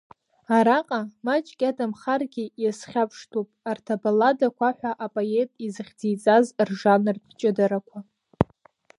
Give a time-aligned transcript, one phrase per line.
[0.57, 7.99] Араҟа маҷк иадамхаргьы иазхьаԥштәуп арҭ абалладақәа ҳәа апоет изыхьӡиҵаз ржанртә ҷыдарақәа.